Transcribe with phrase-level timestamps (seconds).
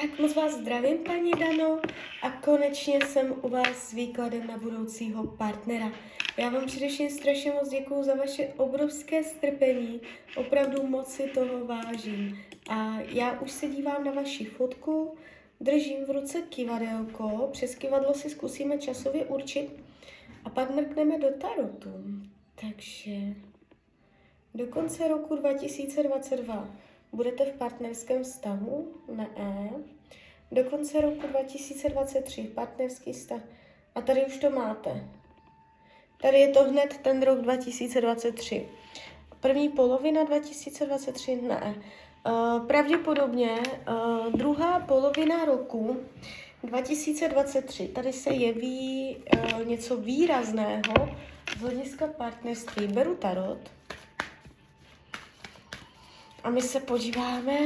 [0.00, 1.80] Tak moc vás zdravím, paní Dano,
[2.22, 5.92] a konečně jsem u vás s výkladem na budoucího partnera.
[6.36, 10.00] Já vám především strašně moc děkuju za vaše obrovské strpení,
[10.36, 12.38] opravdu moc si toho vážím.
[12.70, 15.14] A já už se dívám na vaši fotku,
[15.60, 19.70] držím v ruce kivadelko, přes kivadlo si zkusíme časově určit
[20.44, 21.90] a pak mrkneme do tarotu.
[22.60, 23.16] Takže
[24.54, 26.68] do konce roku 2022
[27.14, 28.88] budete v partnerském vztahu?
[29.08, 29.70] Ne.
[30.52, 33.40] Do konce roku 2023 partnerský vztah.
[33.94, 35.08] A tady už to máte.
[36.22, 38.68] Tady je to hned ten rok 2023.
[39.40, 41.74] První polovina 2023 ne.
[42.26, 45.96] Uh, pravděpodobně uh, druhá polovina roku
[46.62, 47.88] 2023.
[47.88, 51.16] Tady se jeví uh, něco výrazného
[51.56, 52.86] z hlediska partnerství.
[52.86, 53.58] Beru tarot.
[56.44, 57.58] A my se podíváme,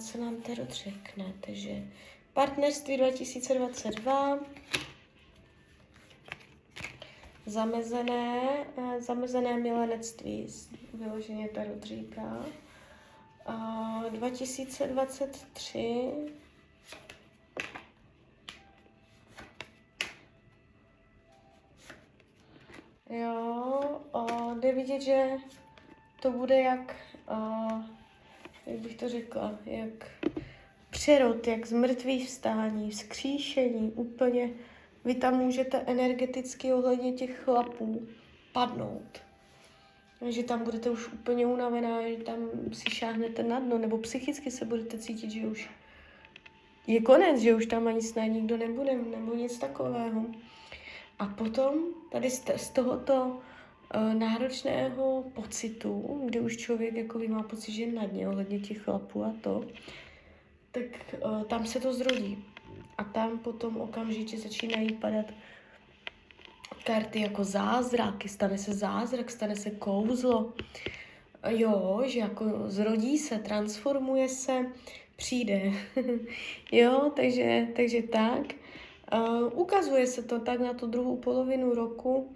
[0.00, 1.32] co nám tarot řekne.
[1.40, 1.70] Takže
[2.32, 4.38] partnerství 2022
[7.46, 10.46] zamezené, uh, zamezené milenectví,
[10.94, 12.46] vyloženě tarot říká.
[13.48, 16.12] Uh, 2023
[23.10, 25.28] Jo, uh, jde vidět, že
[26.20, 26.96] to bude jak,
[27.30, 27.82] uh,
[28.66, 30.10] jak bych to řekla, jak
[30.90, 34.50] přerod, jak zmrtvý vstání, vzkříšení, úplně
[35.04, 38.08] vy tam můžete energeticky ohledně těch chlapů
[38.52, 39.20] padnout.
[40.28, 42.36] Že tam budete už úplně unavená, že tam
[42.72, 45.70] si šáhnete na dno, nebo psychicky se budete cítit, že už
[46.86, 50.26] je konec, že už tam ani snad nikdo nebude, nebo nic takového.
[51.18, 51.74] A potom
[52.12, 53.40] tady z, z tohoto
[53.94, 59.24] náročného pocitu, kdy už člověk jako má pocit, že je na dně ohledně těch chlapů
[59.24, 59.64] a to,
[60.72, 60.84] tak
[61.24, 62.44] uh, tam se to zrodí.
[62.98, 65.26] A tam potom okamžitě začínají padat
[66.84, 70.52] karty jako zázraky, stane se zázrak, stane se kouzlo.
[71.48, 74.66] Jo, že jako zrodí se, transformuje se,
[75.16, 75.72] přijde.
[76.72, 78.54] jo, takže, takže tak.
[79.14, 82.34] Uh, ukazuje se to tak na tu druhou polovinu roku.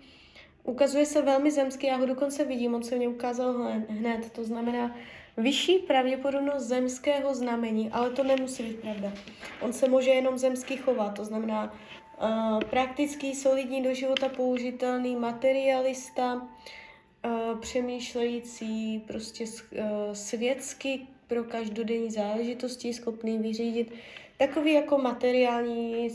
[0.65, 3.53] Ukazuje se velmi zemský, já ho dokonce vidím, on se mě ukázal
[3.89, 4.97] hned, to znamená
[5.37, 9.13] vyšší pravděpodobnost zemského znamení, ale to nemusí být pravda.
[9.61, 11.75] On se může jenom zemský chovat, to znamená
[12.23, 19.79] uh, praktický, solidní do života použitelný materialista, uh, přemýšlející prostě uh,
[20.13, 23.93] světsky pro každodenní záležitosti, schopný vyřídit
[24.37, 26.09] takový jako materiální,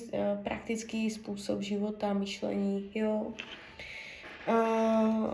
[0.43, 3.33] praktický způsob života, myšlení, jo.
[4.47, 5.33] Uh,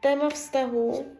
[0.00, 1.16] téma vztahu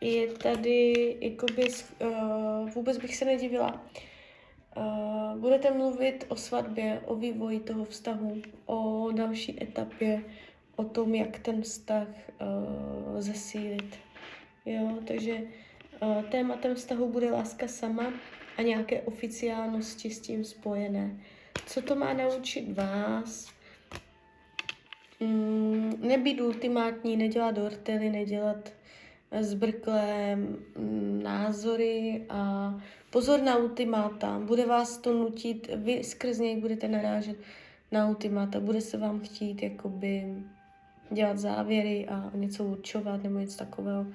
[0.00, 1.68] je tady, jakoby,
[2.00, 3.84] uh, vůbec bych se nedivila.
[4.76, 10.22] Uh, budete mluvit o svatbě, o vývoji toho vztahu, o další etapě,
[10.76, 13.98] o tom, jak ten vztah uh, zesílit.
[14.66, 15.40] Jo, takže
[16.02, 18.12] uh, tématem vztahu bude láska sama
[18.56, 21.20] a nějaké oficiálnosti s tím spojené.
[21.66, 23.55] Co to má naučit vás?
[25.20, 28.72] Mm, nebýt ultimátní, nedělat ortely, nedělat
[29.40, 32.74] zbrklé mm, názory a
[33.10, 34.38] pozor na ultimáta.
[34.38, 37.36] Bude vás to nutit, vy skrz něj budete narážet
[37.92, 40.34] na ultimáta, bude se vám chtít jakoby
[41.10, 44.06] dělat závěry a něco určovat nebo něco takového,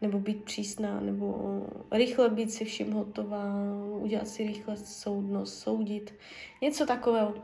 [0.00, 1.60] nebo být přísná, nebo
[1.92, 3.54] rychle být si vším hotová,
[4.00, 6.14] udělat si rychle soudnost, soudit,
[6.62, 7.34] něco takového.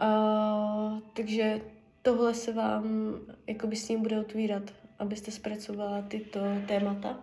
[0.00, 1.60] Uh, takže
[2.08, 3.14] tohle se vám
[3.46, 4.62] jakoby s ním bude otvírat,
[4.98, 7.20] abyste zpracovala tyto témata.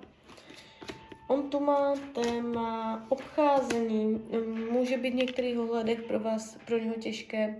[1.27, 4.21] On tu má téma obcházení.
[4.71, 7.55] Může být v některých ohledech pro vás, pro něho těžké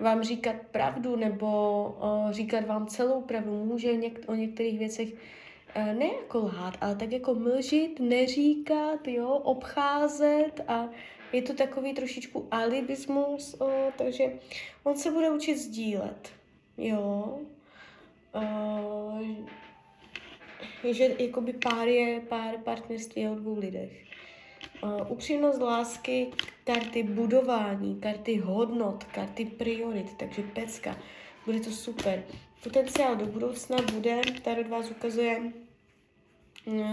[0.00, 1.48] vám říkat pravdu nebo
[2.02, 3.64] uh, říkat vám celou pravdu.
[3.64, 9.28] Může něk- o některých věcech uh, ne jako lhát, ale tak jako mlžit, neříkat, jo,
[9.28, 10.88] obcházet a
[11.32, 14.24] je to takový trošičku alibismus, uh, takže
[14.84, 16.38] on se bude učit sdílet.
[16.78, 17.38] Jo.
[18.34, 19.22] Uh,
[20.92, 24.04] že jakoby pár je pár partnerství o dvou lidech.
[24.82, 26.30] Uh, upřímnost lásky,
[26.64, 30.96] karty budování, karty hodnot, karty priorit, takže pecka.
[31.46, 32.22] Bude to super.
[32.62, 35.52] Potenciál do budoucna bude, tady od vás ukazuje,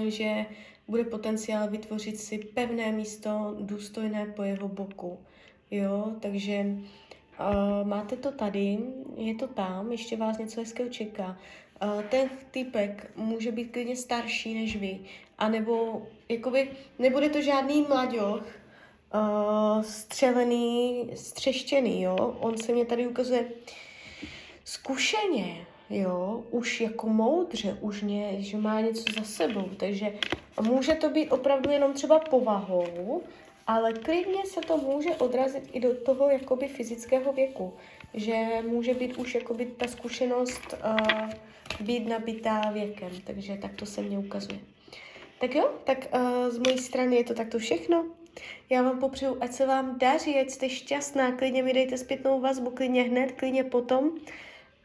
[0.08, 0.46] že
[0.88, 5.20] bude potenciál vytvořit si pevné místo důstojné po jeho boku.
[5.72, 6.66] Jo, takže
[7.40, 8.78] Uh, máte to tady,
[9.18, 11.38] je to tam, ještě vás něco hezkého čeká.
[11.84, 15.00] Uh, ten typek může být klidně starší než vy
[15.38, 16.70] A nebo, jakoby,
[17.00, 18.62] nebude to žádný mladěch,
[19.14, 22.38] uh, střelený, střeštěný, jo.
[22.40, 23.46] On se mě tady ukazuje
[24.66, 30.14] zkušeně, jo, už jako moudře, už mě, že má něco za sebou, takže
[30.62, 33.22] může to být opravdu jenom třeba povahou,
[33.68, 37.74] ale klidně se to může odrazit i do toho jakoby fyzického věku,
[38.14, 41.30] že může být už jakoby ta zkušenost uh,
[41.86, 44.60] být nabitá věkem, takže tak to se mně ukazuje.
[45.40, 48.06] Tak jo, tak uh, z mojí strany je to takto všechno.
[48.70, 52.70] Já vám popřeju, ať se vám daří, ať jste šťastná, klidně mi dejte zpětnou vazbu,
[52.70, 54.12] klidně hned, klidně potom.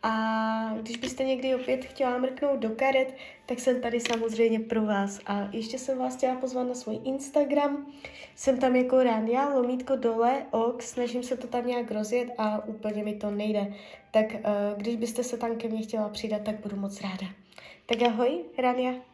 [0.02, 3.14] A když byste někdy opět chtěla mrknout do karet,
[3.46, 5.20] tak jsem tady samozřejmě pro vás.
[5.26, 7.86] A ještě jsem vás chtěla pozvat na svůj Instagram.
[8.36, 13.04] Jsem tam jako Rania, lomítko dole, ok, snažím se to tam nějak rozjet a úplně
[13.04, 13.74] mi to nejde.
[14.10, 14.40] Tak uh,
[14.76, 17.26] když byste se tam ke mně chtěla přidat, tak budu moc ráda.
[17.86, 19.09] Tak ahoj, Rania.